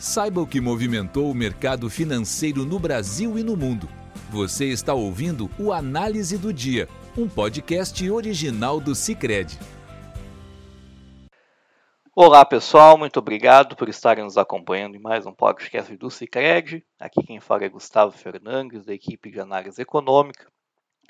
Saiba 0.00 0.40
o 0.40 0.46
que 0.46 0.62
movimentou 0.62 1.30
o 1.30 1.34
mercado 1.34 1.90
financeiro 1.90 2.64
no 2.64 2.78
Brasil 2.78 3.38
e 3.38 3.44
no 3.44 3.54
mundo. 3.54 3.86
Você 4.30 4.64
está 4.64 4.94
ouvindo 4.94 5.50
o 5.58 5.74
Análise 5.74 6.38
do 6.38 6.54
Dia, 6.54 6.88
um 7.18 7.28
podcast 7.28 8.10
original 8.10 8.80
do 8.80 8.94
Cicred. 8.94 9.58
Olá 12.16 12.46
pessoal, 12.46 12.96
muito 12.96 13.18
obrigado 13.18 13.76
por 13.76 13.90
estarem 13.90 14.24
nos 14.24 14.38
acompanhando 14.38 14.96
em 14.96 14.98
mais 14.98 15.26
um 15.26 15.34
podcast 15.34 15.94
do 15.94 16.10
Cicred. 16.10 16.82
Aqui 16.98 17.22
quem 17.22 17.38
fala 17.38 17.64
é 17.64 17.68
Gustavo 17.68 18.12
Fernandes, 18.12 18.86
da 18.86 18.94
equipe 18.94 19.30
de 19.30 19.38
análise 19.38 19.82
econômica. 19.82 20.50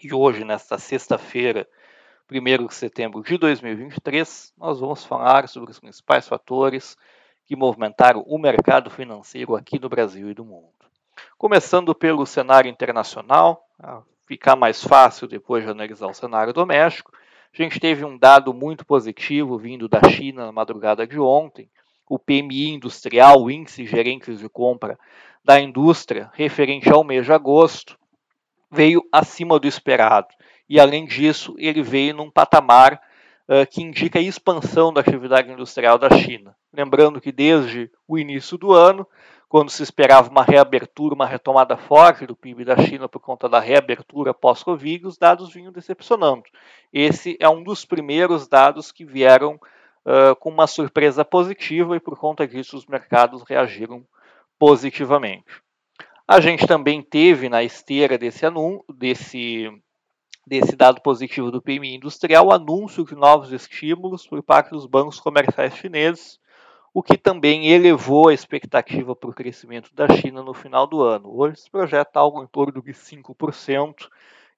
E 0.03 0.13
hoje, 0.13 0.45
nesta 0.45 0.79
sexta-feira, 0.79 1.65
1 2.29 2.67
de 2.67 2.75
setembro 2.75 3.23
de 3.23 3.39
2023, 3.39 4.53
nós 4.59 4.81
vamos 4.81 5.05
falar 5.05 5.49
sobre 5.49 5.71
os 5.71 5.79
principais 5.79 6.27
fatores 6.27 6.97
que 7.51 7.57
movimentaram 7.57 8.23
o 8.29 8.39
mercado 8.39 8.89
financeiro 8.91 9.57
aqui 9.57 9.77
no 9.77 9.89
Brasil 9.89 10.31
e 10.31 10.35
do 10.35 10.45
mundo. 10.45 10.71
Começando 11.37 11.93
pelo 11.93 12.25
cenário 12.25 12.71
internacional, 12.71 13.67
ficar 14.25 14.55
mais 14.55 14.85
fácil 14.85 15.27
depois 15.27 15.65
de 15.65 15.71
analisar 15.73 16.07
o 16.07 16.15
cenário 16.15 16.53
doméstico, 16.53 17.11
a 17.53 17.61
gente 17.61 17.81
teve 17.81 18.05
um 18.05 18.17
dado 18.17 18.55
muito 18.55 18.87
positivo 18.87 19.59
vindo 19.59 19.89
da 19.89 20.01
China 20.09 20.47
na 20.47 20.53
madrugada 20.53 21.05
de 21.05 21.19
ontem, 21.19 21.69
o 22.09 22.21
PMI 22.21 22.69
industrial, 22.69 23.43
o 23.43 23.51
índice 23.51 23.85
gerentes 23.85 24.39
de 24.39 24.49
compra 24.49 24.97
da 25.45 25.59
indústria, 25.59 26.31
referente 26.35 26.89
ao 26.89 27.03
mês 27.03 27.27
de 27.27 27.33
agosto, 27.33 27.99
veio 28.71 29.03
acima 29.11 29.59
do 29.59 29.67
esperado. 29.67 30.29
E 30.69 30.79
além 30.79 31.05
disso, 31.05 31.57
ele 31.59 31.83
veio 31.83 32.15
num 32.15 32.31
patamar 32.31 32.95
uh, 33.49 33.67
que 33.69 33.83
indica 33.83 34.21
a 34.21 34.23
expansão 34.23 34.93
da 34.93 35.01
atividade 35.01 35.51
industrial 35.51 35.99
da 35.99 36.11
China. 36.11 36.55
Lembrando 36.73 37.21
que 37.21 37.33
desde 37.33 37.91
o 38.07 38.19
início 38.19 38.57
do 38.57 38.73
ano, 38.73 39.07
quando 39.49 39.71
se 39.71 39.83
esperava 39.83 40.31
uma 40.31 40.45
reabertura, 40.45 41.15
uma 41.15 41.27
retomada 41.27 41.77
forte 41.77 42.25
do 42.25 42.37
PIB 42.37 42.65
da 42.65 42.77
China 42.77 43.09
por 43.09 43.19
conta 43.19 43.49
da 43.49 43.59
reabertura 43.59 44.33
pós-Covid, 44.33 45.07
os 45.07 45.19
dados 45.19 45.53
vinham 45.53 45.73
decepcionando. 45.73 46.45
Esse 46.93 47.37
é 47.41 47.49
um 47.49 47.63
dos 47.63 47.85
primeiros 47.85 48.47
dados 48.47 48.93
que 48.93 49.05
vieram 49.05 49.55
uh, 50.07 50.37
com 50.37 50.51
uma 50.51 50.69
surpresa 50.69 51.25
positiva 51.25 51.97
e 51.97 52.01
por 52.01 52.17
conta 52.17 52.47
disso 52.47 52.77
os 52.77 52.87
mercados 52.87 53.43
reagiram 53.43 54.07
positivamente. 54.57 55.61
A 56.29 56.41
gente 56.41 56.65
também 56.65 57.03
teve 57.03 57.49
na 57.49 57.65
esteira 57.65 58.17
desse, 58.17 58.47
anúncio, 58.47 58.85
desse 58.89 59.69
desse 60.47 60.75
dado 60.75 61.01
positivo 61.01 61.51
do 61.51 61.63
PMI 61.63 61.95
industrial, 61.95 62.49
o 62.49 62.53
anúncio 62.53 63.05
de 63.05 63.15
novos 63.15 63.53
estímulos 63.53 64.27
por 64.27 64.43
parte 64.43 64.71
dos 64.71 64.85
bancos 64.85 65.21
comerciais 65.21 65.77
chineses, 65.77 66.40
o 66.93 67.03
que 67.03 67.17
também 67.17 67.69
elevou 67.69 68.29
a 68.29 68.35
expectativa 68.35 69.15
para 69.15 69.31
o 69.31 69.35
crescimento 69.35 69.95
da 69.95 70.09
China 70.09 70.43
no 70.43 70.55
final 70.55 70.87
do 70.87 71.03
ano. 71.03 71.31
Hoje 71.33 71.61
se 71.61 71.71
projeta 71.71 72.19
algo 72.19 72.43
em 72.43 72.47
torno 72.47 72.83
de 72.83 72.93
5%, 72.93 74.09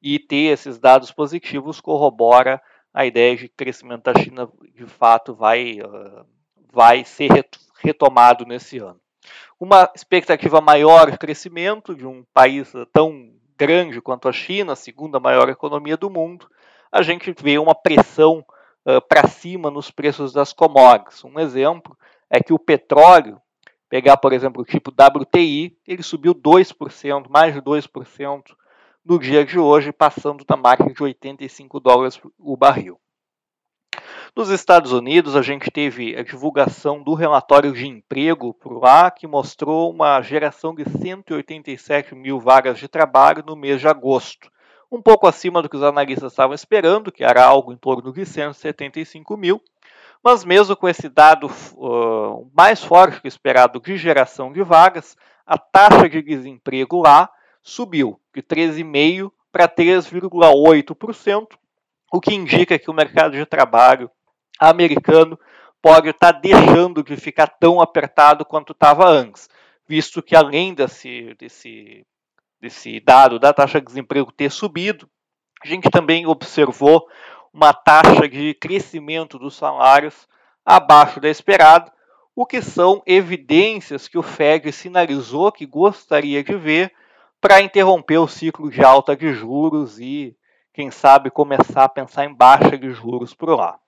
e 0.03 0.19
ter 0.19 0.53
esses 0.53 0.79
dados 0.79 1.13
positivos 1.13 1.81
corrobora 1.81 2.61
a 2.93 3.07
ideia 3.07 3.37
de 3.37 3.49
que 3.49 3.55
o 3.55 3.57
crescimento 3.57 4.03
da 4.03 4.21
China 4.21 4.51
de 4.75 4.85
fato 4.85 5.33
vai, 5.35 5.79
uh, 5.81 6.27
vai 6.71 7.05
ser 7.05 7.49
retomado 7.79 8.45
nesse 8.45 8.79
ano. 8.79 9.01
Uma 9.59 9.91
expectativa 9.95 10.61
maior 10.61 11.11
de 11.11 11.17
crescimento 11.17 11.95
de 11.95 12.05
um 12.05 12.25
país 12.35 12.71
tão 12.93 13.33
grande 13.57 14.01
quanto 14.01 14.29
a 14.29 14.33
China, 14.33 14.73
a 14.73 14.77
segunda 14.77 15.21
maior 15.21 15.49
economia 15.49 15.97
do 15.97 16.11
mundo, 16.11 16.49
a 16.91 17.01
gente 17.01 17.33
vê 17.41 17.57
uma 17.59 17.75
pressão 17.75 18.45
uh, 18.85 19.01
para 19.09 19.29
cima 19.29 19.71
nos 19.71 19.91
preços 19.91 20.33
das 20.33 20.53
commodities. 20.53 21.25
Um 21.25 21.39
exemplo 21.39 21.97
é 22.33 22.43
que 22.43 22.55
o 22.55 22.59
petróleo, 22.59 23.39
pegar 23.91 24.17
por 24.17 24.33
exemplo 24.33 24.63
o 24.63 24.65
tipo 24.65 24.91
WTI, 24.91 25.77
ele 25.87 26.03
subiu 26.03 26.35
2%, 26.35 27.29
mais 27.29 27.53
de 27.53 27.61
2% 27.61 28.43
no 29.05 29.19
dia 29.19 29.45
de 29.45 29.59
hoje, 29.59 29.93
passando 29.93 30.43
da 30.43 30.57
marca 30.57 30.91
de 30.91 31.03
85 31.03 31.79
dólares 31.79 32.19
o 32.39 32.57
barril. 32.57 32.99
Nos 34.35 34.49
Estados 34.49 34.93
Unidos, 34.93 35.37
a 35.37 35.43
gente 35.43 35.71
teve 35.71 36.17
a 36.17 36.23
divulgação 36.23 37.03
do 37.03 37.13
relatório 37.13 37.71
de 37.71 37.87
emprego 37.87 38.55
por 38.55 38.79
lá, 38.79 39.11
que 39.11 39.27
mostrou 39.27 39.91
uma 39.91 40.23
geração 40.23 40.75
de 40.75 40.85
187 40.89 42.15
mil 42.15 42.41
vagas 42.41 42.79
de 42.79 42.89
trabalho 42.89 43.45
no 43.47 43.55
mês 43.55 43.79
de 43.79 43.89
agosto, 43.89 44.51
um 44.91 45.03
pouco 45.03 45.27
acima 45.27 45.61
do 45.61 45.69
que 45.69 45.77
os 45.77 45.83
analistas 45.83 46.33
estavam 46.33 46.55
esperando, 46.55 47.13
que 47.13 47.23
era 47.23 47.45
algo 47.45 47.75
em 47.75 47.77
torno 47.77 48.11
de 48.11 48.25
175 48.25 49.37
mil. 49.37 49.63
Mas 50.23 50.45
mesmo 50.45 50.77
com 50.77 50.89
esse 50.89 51.09
dado 51.09 51.51
uh, 51.75 52.51
mais 52.55 52.83
forte 52.83 53.21
que 53.21 53.29
esperado 53.29 53.81
de 53.81 53.97
geração 53.97 54.53
de 54.53 54.63
vagas, 54.63 55.17
a 55.45 55.59
taxa 55.59 56.09
de 56.09 56.23
desemprego 56.23 57.03
lá 57.03 57.29
subiu 57.63 58.21
de 58.35 58.43
13,5% 58.43 59.33
para 59.51 59.69
3,8%, 59.69 61.47
o 62.13 62.21
que 62.21 62.35
indica 62.35 62.79
que 62.79 62.91
o 62.91 62.95
mercado 62.95 63.33
de 63.33 63.45
trabalho 63.45 64.11
americano 64.59 65.39
pode 65.83 66.09
estar 66.09 66.33
tá 66.33 66.39
deixando 66.39 67.03
de 67.03 67.17
ficar 67.17 67.49
tão 67.49 67.81
apertado 67.81 68.45
quanto 68.45 68.73
estava 68.73 69.09
antes, 69.09 69.51
visto 69.87 70.23
que 70.23 70.37
além 70.37 70.73
desse, 70.73 71.35
desse, 71.35 72.07
desse 72.61 73.01
dado 73.01 73.39
da 73.39 73.53
taxa 73.53 73.81
de 73.81 73.87
desemprego 73.87 74.33
ter 74.33 74.51
subido, 74.51 75.09
a 75.63 75.67
gente 75.67 75.91
também 75.91 76.27
observou 76.27 77.07
uma 77.53 77.73
taxa 77.73 78.29
de 78.29 78.55
crescimento 78.55 79.39
dos 79.39 79.55
salários 79.55 80.27
abaixo 80.65 81.21
da 81.21 81.29
esperada, 81.29 81.93
o 82.35 82.47
que 82.47 82.63
são 82.63 83.03
evidências 83.05 84.09
que 84.09 84.17
o 84.17 84.23
Fed 84.23 84.73
sinalizou 84.73 85.53
que 85.53 85.67
gostaria 85.67 86.43
de 86.43 86.57
ver 86.57 86.93
para 87.41 87.61
interromper 87.61 88.19
o 88.19 88.29
ciclo 88.29 88.71
de 88.71 88.83
alta 88.83 89.17
de 89.17 89.35
juros 89.35 89.99
e, 89.99 90.35
quem 90.73 90.91
sabe, 90.91 91.31
começar 91.31 91.85
a 91.85 91.89
pensar 91.89 92.25
em 92.25 92.33
baixa 92.33 92.79
de 92.79 92.91
juros 92.91 93.35
por 93.35 93.51
lá. 93.51 93.79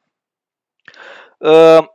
Uh, 1.41 1.89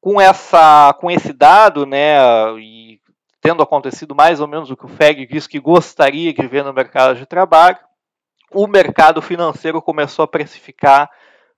com, 0.00 0.20
essa, 0.20 0.94
com 1.00 1.10
esse 1.10 1.32
dado, 1.32 1.84
né, 1.84 2.16
e 2.58 3.00
tendo 3.40 3.62
acontecido 3.62 4.14
mais 4.14 4.40
ou 4.40 4.48
menos 4.48 4.70
o 4.70 4.76
que 4.76 4.86
o 4.86 4.88
FEG 4.88 5.26
disse 5.26 5.48
que 5.48 5.60
gostaria 5.60 6.32
de 6.32 6.46
ver 6.46 6.64
no 6.64 6.72
mercado 6.72 7.16
de 7.16 7.26
trabalho, 7.26 7.78
o 8.54 8.66
mercado 8.66 9.20
financeiro 9.20 9.82
começou 9.82 10.22
a 10.22 10.28
precificar 10.28 11.10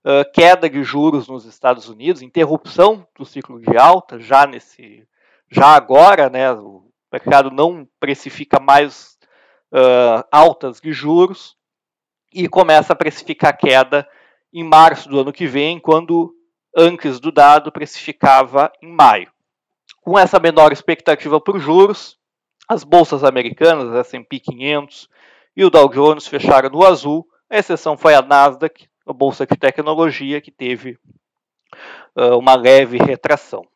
uh, 0.04 0.30
queda 0.32 0.68
de 0.68 0.82
juros 0.82 1.28
nos 1.28 1.44
Estados 1.44 1.88
Unidos, 1.88 2.22
interrupção 2.22 3.06
do 3.16 3.24
ciclo 3.24 3.60
de 3.60 3.76
alta, 3.76 4.18
já 4.18 4.46
nesse, 4.46 5.06
já 5.50 5.68
agora, 5.68 6.30
né, 6.30 6.50
o 6.52 6.90
mercado 7.12 7.50
não 7.50 7.86
precifica 8.00 8.58
mais 8.58 9.18
uh, 9.72 10.24
altas 10.32 10.80
de 10.80 10.92
juros 10.92 11.54
e 12.32 12.48
começa 12.48 12.94
a 12.94 12.96
precificar 12.96 13.56
queda 13.56 14.08
em 14.52 14.64
março 14.64 15.08
do 15.08 15.20
ano 15.20 15.32
que 15.32 15.46
vem, 15.46 15.78
quando 15.78 16.34
antes 16.74 17.20
do 17.20 17.30
dado 17.30 17.70
precificava 17.70 18.72
em 18.82 18.90
maio. 18.90 19.30
Com 20.00 20.18
essa 20.18 20.38
menor 20.38 20.72
expectativa 20.72 21.40
por 21.40 21.58
juros, 21.58 22.16
as 22.68 22.84
bolsas 22.84 23.22
americanas, 23.22 23.94
S&P 23.94 24.40
500 24.40 25.08
e 25.56 25.64
o 25.64 25.70
Dow 25.70 25.88
Jones 25.88 26.26
fecharam 26.26 26.68
no 26.68 26.84
azul, 26.84 27.26
a 27.48 27.58
exceção 27.58 27.96
foi 27.96 28.14
a 28.14 28.20
Nasdaq, 28.20 28.86
a 29.06 29.12
bolsa 29.12 29.46
de 29.46 29.56
tecnologia, 29.56 30.40
que 30.40 30.50
teve 30.50 30.98
uh, 32.16 32.36
uma 32.36 32.54
leve 32.54 32.98
retração. 32.98 33.66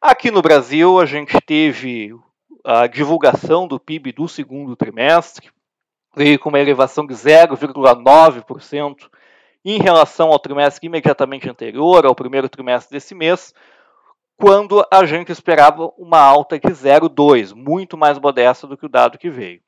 Aqui 0.00 0.30
no 0.30 0.42
Brasil, 0.42 1.00
a 1.00 1.06
gente 1.06 1.40
teve 1.40 2.14
a 2.62 2.86
divulgação 2.86 3.66
do 3.66 3.80
PIB 3.80 4.12
do 4.12 4.28
segundo 4.28 4.76
trimestre, 4.76 5.50
veio 6.14 6.38
com 6.38 6.50
uma 6.50 6.60
elevação 6.60 7.06
de 7.06 7.14
0,9% 7.14 9.08
em 9.64 9.78
relação 9.78 10.28
ao 10.30 10.38
trimestre 10.38 10.86
imediatamente 10.86 11.48
anterior, 11.48 12.04
ao 12.04 12.14
primeiro 12.14 12.48
trimestre 12.48 12.94
desse 12.94 13.14
mês, 13.14 13.54
quando 14.36 14.84
a 14.90 15.06
gente 15.06 15.32
esperava 15.32 15.90
uma 15.96 16.18
alta 16.18 16.58
de 16.58 16.68
0,2, 16.68 17.54
muito 17.54 17.96
mais 17.96 18.18
modesta 18.18 18.66
do 18.66 18.76
que 18.76 18.84
o 18.84 18.90
dado 18.90 19.16
que 19.16 19.30
veio. 19.30 19.63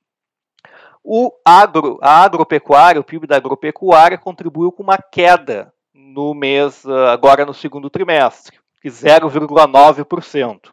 O 1.08 1.30
agro, 1.44 2.00
a 2.02 2.24
agropecuária, 2.24 3.00
o 3.00 3.04
PIB 3.04 3.28
da 3.28 3.36
agropecuária 3.36 4.18
contribuiu 4.18 4.72
com 4.72 4.82
uma 4.82 4.98
queda 4.98 5.72
no 5.94 6.34
mês, 6.34 6.84
ah, 6.84 7.12
agora 7.12 7.46
no 7.46 7.54
segundo 7.54 7.88
trimestre, 7.88 8.58
de 8.82 8.90
0,9%. 8.90 10.72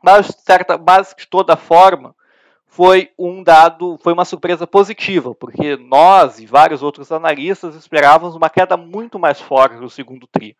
Mas, 0.00 0.28
certa, 0.38 0.78
mas 0.78 1.12
de 1.18 1.26
toda 1.26 1.56
forma, 1.56 2.14
foi 2.64 3.10
um 3.18 3.42
dado, 3.42 3.98
foi 4.00 4.12
uma 4.12 4.24
surpresa 4.24 4.68
positiva, 4.68 5.34
porque 5.34 5.76
nós 5.76 6.38
e 6.38 6.46
vários 6.46 6.80
outros 6.80 7.10
analistas 7.10 7.74
esperávamos 7.74 8.36
uma 8.36 8.48
queda 8.48 8.76
muito 8.76 9.18
mais 9.18 9.40
forte 9.40 9.74
no 9.74 9.90
segundo 9.90 10.28
tri, 10.28 10.56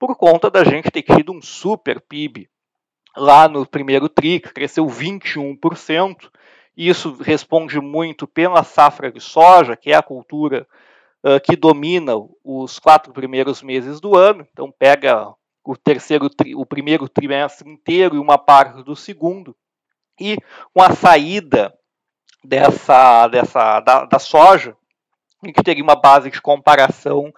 por 0.00 0.16
conta 0.16 0.50
da 0.50 0.64
gente 0.64 0.90
ter 0.90 1.02
tido 1.02 1.32
um 1.32 1.40
super 1.40 2.00
PIB 2.00 2.48
lá 3.16 3.48
no 3.48 3.64
primeiro 3.64 4.08
tri, 4.08 4.40
que 4.40 4.52
cresceu 4.52 4.84
21%, 4.84 6.16
e 6.24 6.28
isso 6.76 7.14
responde 7.20 7.80
muito 7.80 8.26
pela 8.26 8.64
safra 8.64 9.10
de 9.10 9.20
soja, 9.20 9.76
que 9.76 9.92
é 9.92 9.94
a 9.94 10.02
cultura 10.02 10.66
uh, 11.24 11.40
que 11.42 11.56
domina 11.56 12.12
os 12.42 12.78
quatro 12.78 13.12
primeiros 13.12 13.62
meses 13.62 14.00
do 14.00 14.16
ano, 14.16 14.46
então 14.52 14.72
pega 14.76 15.32
o 15.64 15.76
terceiro, 15.76 16.28
o 16.56 16.66
primeiro 16.66 17.08
trimestre 17.08 17.68
inteiro 17.70 18.16
e 18.16 18.18
uma 18.18 18.36
parte 18.36 18.82
do 18.82 18.94
segundo, 18.94 19.56
e 20.20 20.36
com 20.72 20.82
a 20.82 20.90
saída 20.90 21.72
dessa, 22.44 23.26
dessa 23.28 23.80
da, 23.80 24.04
da 24.04 24.18
soja, 24.18 24.76
a 25.42 25.46
gente 25.46 25.62
teria 25.62 25.82
uma 25.82 25.96
base 25.96 26.30
de 26.30 26.40
comparação 26.40 27.32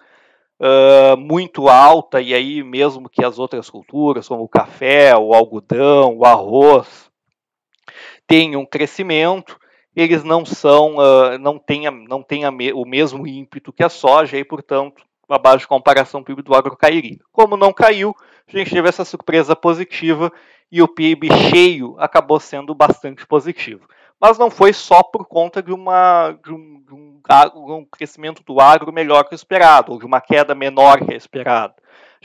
uh, 0.59 1.17
muito 1.17 1.69
alta, 1.69 2.21
e 2.21 2.33
aí 2.33 2.63
mesmo 2.63 3.09
que 3.09 3.23
as 3.23 3.39
outras 3.39 3.69
culturas, 3.69 4.27
como 4.27 4.43
o 4.43 4.49
café, 4.49 5.15
o 5.15 5.33
algodão, 5.33 6.17
o 6.17 6.25
arroz, 6.25 7.09
tenham 8.27 8.65
crescimento, 8.65 9.57
eles 9.95 10.23
não 10.23 10.45
são, 10.45 10.97
uh, 10.97 11.39
não 11.39 11.57
têm, 11.57 11.89
não 12.07 12.21
têm 12.21 12.43
o 12.73 12.85
mesmo 12.85 13.25
ímpeto 13.25 13.73
que 13.73 13.83
a 13.83 13.89
soja, 13.89 14.37
e 14.37 14.43
portanto 14.43 15.01
a 15.29 15.37
base 15.37 15.59
de 15.59 15.67
comparação 15.67 16.23
PIB 16.23 16.41
do 16.41 16.55
agro 16.55 16.77
cairia. 16.77 17.19
Como 17.31 17.57
não 17.57 17.73
caiu, 17.73 18.15
a 18.47 18.57
gente 18.57 18.71
teve 18.71 18.87
essa 18.87 19.03
surpresa 19.03 19.55
positiva 19.55 20.31
e 20.71 20.81
o 20.81 20.87
PIB 20.87 21.29
cheio 21.49 21.95
acabou 21.97 22.39
sendo 22.39 22.73
bastante 22.73 23.25
positivo. 23.25 23.87
Mas 24.19 24.37
não 24.37 24.49
foi 24.49 24.73
só 24.73 25.03
por 25.03 25.25
conta 25.25 25.61
de, 25.61 25.71
uma, 25.71 26.31
de, 26.43 26.51
um, 26.51 26.81
de 26.81 26.93
um, 26.93 27.21
um 27.75 27.85
crescimento 27.85 28.41
do 28.43 28.59
agro 28.59 28.91
melhor 28.91 29.23
que 29.25 29.33
o 29.33 29.35
esperado, 29.35 29.91
ou 29.91 29.99
de 29.99 30.05
uma 30.05 30.19
queda 30.19 30.55
menor 30.55 31.05
que 31.05 31.13
a 31.13 31.17
esperada. 31.17 31.75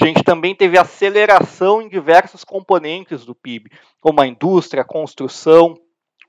A 0.01 0.05
gente 0.05 0.23
também 0.23 0.55
teve 0.55 0.79
aceleração 0.79 1.83
em 1.83 1.89
diversos 1.89 2.45
componentes 2.45 3.27
do 3.27 3.35
PIB, 3.35 3.71
como 4.01 4.21
a 4.21 4.27
indústria, 4.27 4.83
a 4.83 4.87
construção, 4.87 5.77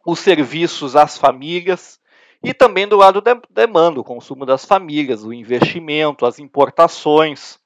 os 0.05 0.19
serviços 0.19 0.95
às 0.95 1.17
famílias, 1.17 2.00
e 2.44 2.53
também 2.53 2.85
do 2.85 2.97
lado 2.97 3.21
da 3.21 3.39
demanda, 3.50 4.01
o 4.01 4.03
consumo 4.03 4.45
das 4.45 4.65
famílias, 4.65 5.23
o 5.23 5.31
investimento, 5.31 6.25
as 6.25 6.39
importações, 6.39 7.57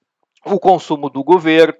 o 0.45 0.59
consumo 0.59 1.09
do 1.09 1.23
governo. 1.23 1.73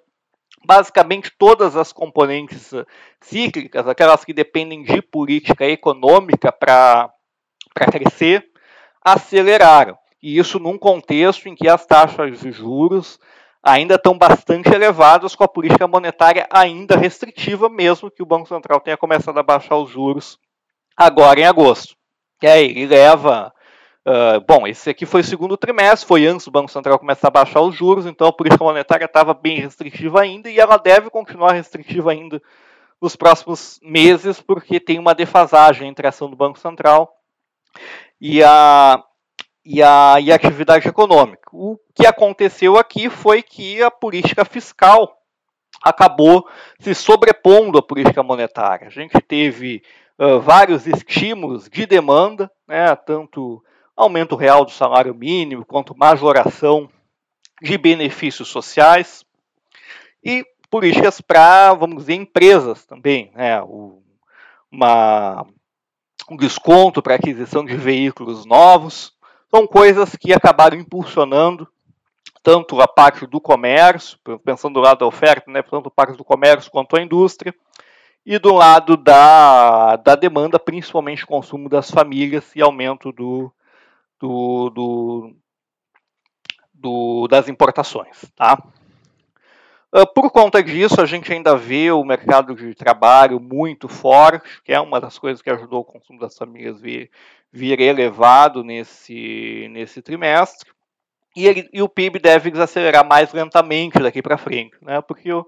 Basicamente, 0.66 1.32
todas 1.38 1.76
as 1.76 1.94
componentes 1.94 2.74
eh, 2.74 2.84
cíclicas, 3.22 3.88
aquelas 3.88 4.26
que 4.26 4.34
dependem 4.34 4.84
de 4.84 5.02
política 5.02 5.66
econômica 5.66 6.52
para 6.52 7.14
crescer, 7.92 8.50
aceleraram. 9.00 9.96
E 10.22 10.40
isso 10.40 10.60
num 10.60 10.78
contexto 10.78 11.48
em 11.48 11.56
que 11.56 11.70
as 11.70 11.86
taxas 11.86 12.40
de 12.40 12.52
juros 12.52 13.20
ainda 13.62 13.94
estão 13.94 14.18
bastante 14.18 14.70
elevadas, 14.70 15.36
com 15.36 15.44
a 15.44 15.48
política 15.48 15.88
monetária 15.88 16.48
ainda 16.50 16.98
restritiva, 16.98 17.70
mesmo 17.70 18.10
que 18.10 18.24
o 18.24 18.26
Banco 18.26 18.48
Central 18.48 18.82
tenha 18.82 18.98
começado 18.98 19.38
a 19.38 19.44
baixar 19.44 19.78
os 19.78 19.92
juros 19.92 20.40
agora 20.98 21.40
em 21.40 21.46
agosto. 21.46 21.96
E 22.42 22.48
aí, 22.48 22.66
ele 22.66 22.88
leva. 22.88 23.54
Uh, 24.06 24.40
bom, 24.48 24.66
esse 24.66 24.90
aqui 24.90 25.06
foi 25.06 25.20
o 25.20 25.24
segundo 25.24 25.58
trimestre, 25.58 26.08
foi 26.08 26.26
antes 26.26 26.46
do 26.46 26.52
Banco 26.52 26.72
Central 26.72 26.98
começar 26.98 27.28
a 27.28 27.32
baixar 27.32 27.60
os 27.60 27.76
juros, 27.76 28.06
então 28.06 28.26
a 28.28 28.32
política 28.32 28.64
monetária 28.64 29.04
estava 29.04 29.34
bem 29.34 29.60
restritiva 29.60 30.22
ainda 30.22 30.50
e 30.50 30.58
ela 30.58 30.78
deve 30.78 31.10
continuar 31.10 31.52
restritiva 31.52 32.12
ainda 32.12 32.42
nos 33.02 33.18
próximos 33.18 33.80
meses, 33.84 34.42
porque 34.42 34.80
tem 34.80 34.98
uma 34.98 35.14
defasagem 35.14 35.90
entre 35.90 36.06
a 36.06 36.10
ação 36.10 36.30
do 36.30 36.38
Banco 36.38 36.58
Central 36.58 37.14
e 38.20 38.42
a, 38.42 39.04
e 39.66 39.84
a, 39.84 40.16
e 40.22 40.32
a 40.32 40.36
atividade 40.36 40.88
econômica. 40.88 41.50
O 41.52 41.78
que 41.94 42.08
aconteceu 42.08 42.78
aqui 42.78 43.10
foi 43.10 43.44
que 43.44 43.84
a 43.84 43.92
política 43.92 44.46
fiscal 44.46 45.18
acabou 45.84 46.48
se 46.80 46.96
sobrepondo 46.96 47.78
à 47.78 47.82
política 47.82 48.24
monetária. 48.24 48.88
A 48.88 48.92
gente 48.92 49.20
teve 49.22 49.84
vários 50.42 50.88
estímulos 50.88 51.70
de 51.70 51.86
demanda, 51.86 52.52
né, 52.68 52.96
tanto 52.96 53.64
aumento 53.96 54.36
real 54.36 54.66
do 54.66 54.72
salário 54.72 55.14
mínimo 55.14 55.66
quanto 55.66 55.98
majoração 55.98 56.90
de 57.62 57.78
benefícios 57.78 58.48
sociais 58.48 59.24
e 60.24 60.46
políticas 60.70 61.22
para, 61.22 61.74
vamos 61.74 61.98
dizer, 61.98 62.16
empresas 62.16 62.86
também, 62.86 63.32
né, 63.36 63.62
o, 63.62 64.02
uma, 64.72 65.46
um 66.30 66.36
desconto 66.36 67.02
para 67.02 67.16
aquisição 67.16 67.64
de 67.64 67.76
veículos 67.76 68.46
novos, 68.46 69.14
são 69.50 69.66
coisas 69.66 70.16
que 70.16 70.34
acabaram 70.34 70.78
impulsionando 70.78 71.68
tanto 72.44 72.80
a 72.82 72.88
parte 72.88 73.26
do 73.26 73.42
comércio, 73.42 74.18
pensando 74.44 74.76
do 74.76 74.80
lado 74.80 75.00
da 75.00 75.06
oferta, 75.06 75.50
né, 75.52 75.62
tanto 75.62 75.88
a 75.88 75.92
parte 75.92 76.18
do 76.18 76.24
comércio 76.24 76.72
quanto 76.72 76.96
a 76.96 77.02
indústria, 77.02 77.54
e 78.30 78.38
do 78.38 78.54
lado 78.54 78.98
da, 78.98 79.96
da 79.96 80.14
demanda, 80.14 80.60
principalmente 80.60 81.26
consumo 81.26 81.70
das 81.70 81.90
famílias 81.90 82.54
e 82.54 82.62
aumento 82.62 83.10
do, 83.14 83.50
do, 84.20 84.70
do, 84.70 85.36
do 86.74 87.28
das 87.30 87.48
importações. 87.48 88.26
Tá? 88.36 88.62
Ah, 89.94 90.06
por 90.06 90.30
conta 90.30 90.62
disso, 90.62 91.00
a 91.00 91.06
gente 91.06 91.32
ainda 91.32 91.56
vê 91.56 91.90
o 91.90 92.04
mercado 92.04 92.54
de 92.54 92.76
trabalho 92.76 93.40
muito 93.40 93.88
forte, 93.88 94.60
que 94.62 94.74
é 94.74 94.80
uma 94.82 95.00
das 95.00 95.18
coisas 95.18 95.42
que 95.42 95.50
ajudou 95.50 95.80
o 95.80 95.86
consumo 95.86 96.20
das 96.20 96.38
famílias 96.38 96.82
vir, 96.82 97.10
vir 97.50 97.80
elevado 97.80 98.62
nesse, 98.62 99.70
nesse 99.72 100.02
trimestre. 100.02 100.70
E, 101.34 101.48
ele, 101.48 101.70
e 101.72 101.82
o 101.82 101.88
PIB 101.88 102.20
deve 102.20 102.52
desacelerar 102.52 103.08
mais 103.08 103.32
lentamente 103.32 104.00
daqui 104.00 104.22
para 104.22 104.38
frente, 104.38 104.76
né? 104.82 105.00
porque 105.00 105.32
o, 105.32 105.46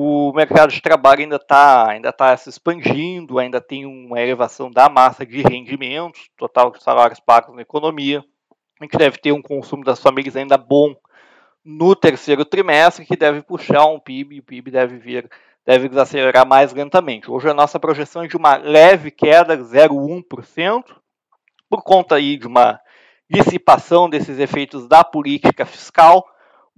o 0.00 0.32
mercado 0.32 0.70
de 0.70 0.80
trabalho 0.80 1.22
ainda 1.22 1.34
está 1.34 1.90
ainda 1.90 2.12
tá 2.12 2.36
se 2.36 2.48
expandindo, 2.48 3.36
ainda 3.36 3.60
tem 3.60 3.84
uma 3.84 4.20
elevação 4.20 4.70
da 4.70 4.88
massa 4.88 5.26
de 5.26 5.42
rendimentos, 5.42 6.30
total 6.36 6.70
de 6.70 6.80
salários 6.80 7.18
pagos 7.18 7.52
na 7.56 7.62
economia. 7.62 8.24
A 8.80 8.84
gente 8.84 8.96
deve 8.96 9.18
ter 9.18 9.32
um 9.32 9.42
consumo 9.42 9.82
das 9.82 10.00
famílias 10.00 10.36
ainda 10.36 10.56
bom 10.56 10.94
no 11.64 11.96
terceiro 11.96 12.44
trimestre, 12.44 13.04
que 13.04 13.16
deve 13.16 13.42
puxar 13.42 13.86
um 13.86 13.98
PIB, 13.98 14.38
o 14.38 14.42
PIB 14.44 14.70
deve 14.70 14.98
vir, 14.98 15.28
deve 15.66 15.88
desacelerar 15.88 16.46
mais 16.46 16.72
lentamente. 16.72 17.28
Hoje 17.28 17.50
a 17.50 17.54
nossa 17.54 17.80
projeção 17.80 18.22
é 18.22 18.28
de 18.28 18.36
uma 18.36 18.56
leve 18.56 19.10
queda, 19.10 19.58
0,1%, 19.58 20.84
por 21.68 21.82
conta 21.82 22.14
aí 22.14 22.36
de 22.36 22.46
uma 22.46 22.78
dissipação 23.28 24.08
desses 24.08 24.38
efeitos 24.38 24.86
da 24.86 25.02
política 25.02 25.66
fiscal, 25.66 26.24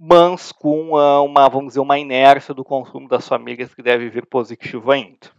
mas 0.03 0.51
com 0.51 0.93
uma, 0.93 1.47
vamos 1.47 1.67
dizer, 1.67 1.79
uma 1.79 1.99
inércia 1.99 2.55
do 2.55 2.63
consumo 2.63 3.07
das 3.07 3.27
famílias 3.27 3.71
que 3.71 3.83
deve 3.83 4.09
vir 4.09 4.25
positivo 4.25 4.89
ainda. 4.89 5.29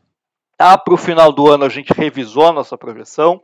Tá? 0.56 0.78
Para 0.78 0.94
o 0.94 0.96
final 0.96 1.32
do 1.32 1.50
ano, 1.50 1.64
a 1.64 1.68
gente 1.68 1.92
revisou 1.92 2.46
a 2.46 2.52
nossa 2.52 2.78
projeção 2.78 3.42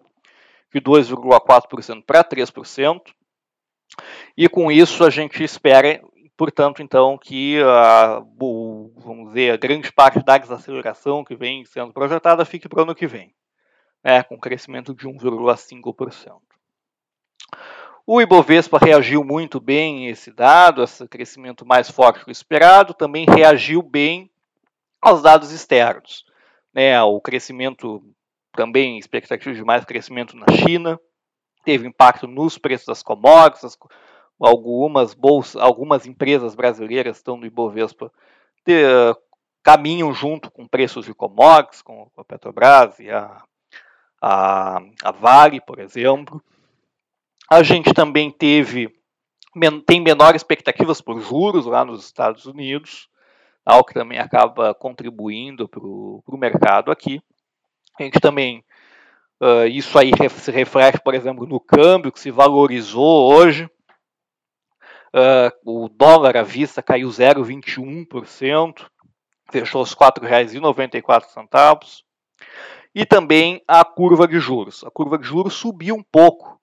de 0.72 0.80
2,4% 0.80 2.04
para 2.06 2.22
3%, 2.22 3.00
e 4.36 4.48
com 4.48 4.70
isso 4.70 5.02
a 5.02 5.10
gente 5.10 5.42
espera, 5.42 6.00
portanto, 6.36 6.82
então, 6.82 7.18
que 7.18 7.60
a, 7.64 8.22
vamos 8.96 9.28
dizer, 9.30 9.54
a 9.54 9.56
grande 9.56 9.90
parte 9.90 10.22
da 10.22 10.38
desaceleração 10.38 11.24
que 11.24 11.34
vem 11.34 11.64
sendo 11.64 11.92
projetada 11.92 12.44
fique 12.44 12.68
para 12.68 12.78
o 12.78 12.82
ano 12.82 12.94
que 12.94 13.08
vem, 13.08 13.34
né, 14.04 14.22
com 14.22 14.38
crescimento 14.38 14.94
de 14.94 15.08
1,5%. 15.08 16.47
O 18.10 18.22
Ibovespa 18.22 18.78
reagiu 18.78 19.22
muito 19.22 19.60
bem 19.60 20.06
esse 20.06 20.32
dado, 20.32 20.82
esse 20.82 21.06
crescimento 21.06 21.66
mais 21.66 21.90
forte 21.90 22.24
que 22.24 22.30
o 22.30 22.32
esperado, 22.32 22.94
também 22.94 23.26
reagiu 23.28 23.82
bem 23.82 24.30
aos 24.98 25.20
dados 25.20 25.52
externos. 25.52 26.24
Né, 26.72 26.98
o 27.02 27.20
crescimento, 27.20 28.02
também 28.52 28.96
expectativa 28.96 29.54
de 29.54 29.62
mais 29.62 29.84
crescimento 29.84 30.34
na 30.38 30.46
China, 30.50 30.98
teve 31.66 31.86
impacto 31.86 32.26
nos 32.26 32.56
preços 32.56 32.86
das 32.86 33.02
commodities, 33.02 33.76
algumas 34.40 35.12
bolsas, 35.12 35.60
algumas 35.60 36.06
empresas 36.06 36.54
brasileiras 36.54 37.18
estão 37.18 37.36
no 37.36 37.44
Ibovespa 37.44 38.10
de, 38.64 38.84
caminham 39.62 40.14
junto 40.14 40.50
com 40.50 40.66
preços 40.66 41.04
de 41.04 41.12
commodities, 41.12 41.82
com 41.82 42.10
a 42.16 42.24
Petrobras 42.24 42.98
e 43.00 43.10
a, 43.10 43.42
a, 44.18 44.80
a 45.04 45.12
Vale, 45.12 45.60
por 45.60 45.78
exemplo. 45.78 46.42
A 47.50 47.62
gente 47.62 47.94
também 47.94 48.30
teve 48.30 48.98
tem 49.86 50.00
menores 50.00 50.40
expectativas 50.40 51.00
por 51.00 51.20
juros 51.20 51.66
lá 51.66 51.84
nos 51.84 52.04
Estados 52.04 52.46
Unidos, 52.46 53.08
algo 53.64 53.84
que 53.84 53.94
também 53.94 54.18
acaba 54.18 54.74
contribuindo 54.74 55.68
para 55.68 55.82
o 55.82 56.38
mercado 56.38 56.90
aqui. 56.90 57.20
A 57.98 58.02
gente 58.02 58.20
também, 58.20 58.62
uh, 59.40 59.66
isso 59.66 59.98
aí 59.98 60.12
se 60.30 60.50
reflete, 60.50 61.00
por 61.00 61.14
exemplo, 61.14 61.46
no 61.46 61.58
câmbio 61.58 62.12
que 62.12 62.20
se 62.20 62.30
valorizou 62.30 63.32
hoje. 63.32 63.68
Uh, 65.08 65.50
o 65.64 65.88
dólar 65.88 66.36
à 66.36 66.42
vista 66.42 66.82
caiu 66.82 67.08
0,21%, 67.08 68.86
fechou 69.50 69.82
os 69.82 69.92
R$ 69.92 69.98
4,94. 69.98 72.02
E 72.94 73.06
também 73.06 73.62
a 73.66 73.84
curva 73.84 74.28
de 74.28 74.38
juros. 74.38 74.84
A 74.84 74.90
curva 74.90 75.18
de 75.18 75.26
juros 75.26 75.54
subiu 75.54 75.94
um 75.94 76.02
pouco 76.02 76.57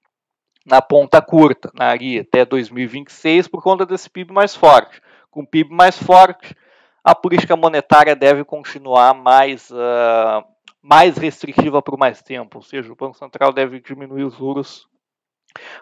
na 0.65 0.81
ponta 0.81 1.21
curta, 1.21 1.71
na 1.73 1.91
ali 1.91 2.19
até 2.19 2.43
2026, 2.43 3.47
por 3.47 3.61
conta 3.61 3.85
desse 3.85 4.09
PIB 4.09 4.33
mais 4.33 4.55
forte. 4.55 5.01
Com 5.29 5.41
o 5.41 5.47
PIB 5.47 5.73
mais 5.73 5.97
forte, 5.97 6.55
a 7.03 7.13
política 7.13 7.55
monetária 7.55 8.15
deve 8.15 8.43
continuar 8.43 9.13
mais, 9.13 9.69
uh, 9.69 10.43
mais 10.81 11.17
restritiva 11.17 11.81
por 11.81 11.97
mais 11.97 12.21
tempo, 12.21 12.57
ou 12.57 12.63
seja, 12.63 12.91
o 12.91 12.95
Banco 12.95 13.17
Central 13.17 13.53
deve 13.53 13.79
diminuir 13.79 14.23
os 14.23 14.35
juros 14.35 14.87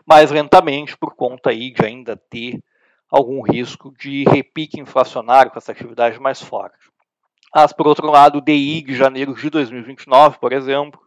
mais 0.05 0.29
lentamente 0.31 0.97
por 0.97 1.15
conta 1.15 1.49
aí 1.49 1.71
de 1.71 1.85
ainda 1.85 2.15
ter 2.15 2.61
algum 3.09 3.41
risco 3.41 3.93
de 3.97 4.23
repique 4.25 4.79
inflacionário 4.79 5.51
com 5.51 5.57
essa 5.57 5.71
atividade 5.71 6.19
mais 6.19 6.41
forte. 6.41 6.91
Mas, 7.55 7.71
por 7.71 7.87
outro 7.87 8.09
lado, 8.09 8.39
o 8.39 8.41
DI 8.41 8.81
de 8.81 8.95
janeiro 8.95 9.35
de 9.35 9.49
2029, 9.49 10.39
por 10.39 10.51
exemplo, 10.51 10.99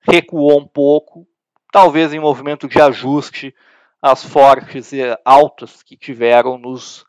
recuou 0.00 0.60
um 0.60 0.66
pouco, 0.66 1.26
talvez 1.74 2.14
em 2.14 2.20
movimento 2.20 2.68
de 2.68 2.80
ajuste 2.80 3.52
às 4.00 4.22
fortes 4.22 4.92
altas 5.24 5.82
que 5.82 5.96
tiveram 5.96 6.56
nos, 6.56 7.00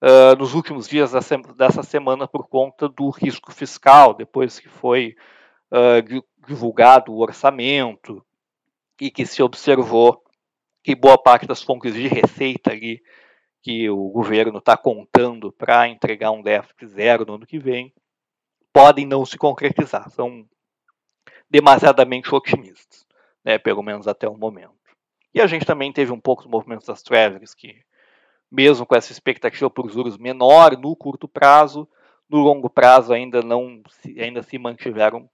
uh, 0.00 0.36
nos 0.38 0.54
últimos 0.54 0.86
dias 0.86 1.10
dessa 1.56 1.82
semana 1.82 2.28
por 2.28 2.46
conta 2.46 2.88
do 2.88 3.10
risco 3.10 3.50
fiscal, 3.50 4.14
depois 4.14 4.60
que 4.60 4.68
foi 4.68 5.16
uh, 5.72 6.24
divulgado 6.46 7.12
o 7.12 7.18
orçamento 7.18 8.24
e 9.00 9.10
que 9.10 9.26
se 9.26 9.42
observou 9.42 10.22
que 10.84 10.94
boa 10.94 11.20
parte 11.20 11.44
das 11.44 11.60
fontes 11.60 11.92
de 11.92 12.06
receita 12.06 12.70
ali 12.70 13.02
que 13.60 13.90
o 13.90 14.08
governo 14.10 14.58
está 14.58 14.76
contando 14.76 15.50
para 15.50 15.88
entregar 15.88 16.30
um 16.30 16.42
déficit 16.42 16.86
zero 16.86 17.26
no 17.26 17.34
ano 17.34 17.46
que 17.46 17.58
vem 17.58 17.92
podem 18.72 19.04
não 19.04 19.26
se 19.26 19.36
concretizar. 19.36 20.08
São 20.10 20.48
demasiadamente 21.50 22.32
otimistas, 22.32 23.04
né, 23.44 23.58
pelo 23.58 23.82
menos 23.82 24.06
até 24.06 24.28
o 24.28 24.36
momento. 24.36 24.74
E 25.34 25.40
a 25.40 25.46
gente 25.46 25.64
também 25.64 25.92
teve 25.92 26.12
um 26.12 26.20
pouco 26.20 26.42
dos 26.42 26.50
movimentos 26.50 26.86
das 26.86 27.02
Treasuries 27.02 27.54
que, 27.54 27.74
mesmo 28.50 28.84
com 28.84 28.94
essa 28.94 29.12
expectativa 29.12 29.70
por 29.70 29.90
juros 29.90 30.18
menor 30.18 30.76
no 30.76 30.94
curto 30.94 31.26
prazo, 31.26 31.88
no 32.28 32.38
longo 32.38 32.68
prazo 32.68 33.12
ainda 33.12 33.42
não 33.42 33.82
ainda 34.18 34.42
se 34.42 34.58
mantiveram 34.58 35.28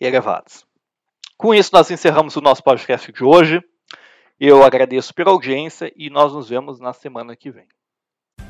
elevados. 0.00 0.64
Com 1.36 1.54
isso, 1.54 1.70
nós 1.72 1.90
encerramos 1.90 2.36
o 2.36 2.40
nosso 2.40 2.62
podcast 2.62 3.10
de 3.10 3.24
hoje. 3.24 3.60
Eu 4.38 4.62
agradeço 4.62 5.14
pela 5.14 5.30
audiência 5.30 5.92
e 5.96 6.10
nós 6.10 6.32
nos 6.32 6.48
vemos 6.48 6.80
na 6.80 6.92
semana 6.92 7.36
que 7.36 7.50
vem. 7.50 7.66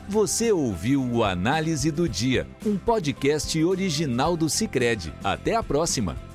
Você 0.08 0.52
ouviu 0.52 1.02
o 1.02 1.24
Análise 1.24 1.90
do 1.90 2.08
Dia, 2.08 2.46
um 2.66 2.76
podcast 2.76 3.62
original 3.62 4.36
do 4.36 4.48
Cicred. 4.48 5.12
Até 5.22 5.54
a 5.54 5.62
próxima! 5.62 6.31